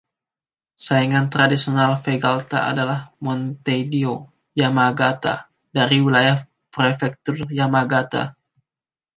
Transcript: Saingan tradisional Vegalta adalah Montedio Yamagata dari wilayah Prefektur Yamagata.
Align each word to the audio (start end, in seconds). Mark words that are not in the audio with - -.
Saingan 0.85 1.25
tradisional 1.33 1.91
Vegalta 2.05 2.59
adalah 2.71 2.99
Montedio 3.25 4.15
Yamagata 4.59 5.35
dari 5.77 5.97
wilayah 6.05 6.37
Prefektur 6.75 7.35
Yamagata. 7.59 8.23